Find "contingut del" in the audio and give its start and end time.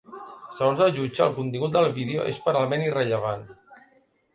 1.37-1.93